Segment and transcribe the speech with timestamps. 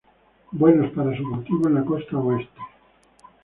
[0.49, 2.59] Buenos para su cultivo en la costa oeste.